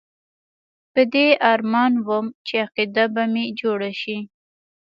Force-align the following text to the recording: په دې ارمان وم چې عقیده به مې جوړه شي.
په 0.93 1.01
دې 1.13 1.27
ارمان 1.51 1.93
وم 2.07 2.25
چې 2.47 2.53
عقیده 2.65 3.05
به 3.13 3.23
مې 3.33 3.45
جوړه 3.59 3.91
شي. 4.01 4.17